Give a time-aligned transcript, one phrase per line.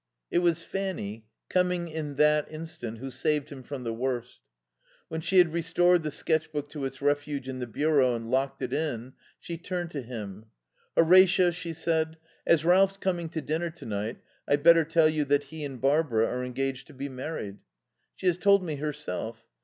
[0.31, 4.39] It was Fanny, coming in that instant, who saved him from the worst.
[5.09, 8.63] When she had restored the sketch book to its refuge in the bureau and locked
[8.63, 10.47] it in, she turned to him.
[10.97, 12.17] "Horatio," she said,
[12.47, 14.17] "as Ralph's coming to dinner to night
[14.47, 17.59] I'd better tell you that he and Barbara are engaged to be married."
[18.15, 19.45] "She has told me herself....